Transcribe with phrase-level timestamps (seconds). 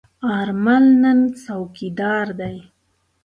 [0.35, 2.57] آرمل نن څوکیوال دی.